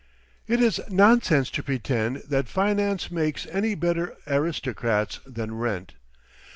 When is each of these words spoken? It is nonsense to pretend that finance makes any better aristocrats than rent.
It 0.47 0.59
is 0.61 0.81
nonsense 0.89 1.51
to 1.51 1.61
pretend 1.61 2.23
that 2.27 2.47
finance 2.47 3.11
makes 3.11 3.45
any 3.45 3.75
better 3.75 4.15
aristocrats 4.25 5.19
than 5.27 5.53
rent. 5.53 5.93